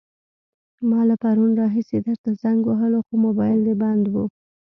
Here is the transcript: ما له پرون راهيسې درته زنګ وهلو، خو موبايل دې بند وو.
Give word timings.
ما 0.89 1.01
له 1.09 1.15
پرون 1.23 1.51
راهيسې 1.61 1.97
درته 2.07 2.29
زنګ 2.41 2.59
وهلو، 2.65 2.99
خو 3.07 3.13
موبايل 3.25 3.59
دې 3.67 3.75
بند 3.83 4.03
وو. 4.13 4.25